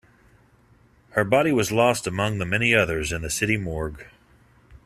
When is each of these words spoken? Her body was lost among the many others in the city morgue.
Her 1.11 1.23
body 1.23 1.51
was 1.51 1.71
lost 1.71 2.07
among 2.07 2.39
the 2.39 2.45
many 2.47 2.73
others 2.73 3.11
in 3.11 3.21
the 3.21 3.29
city 3.29 3.55
morgue. 3.55 4.03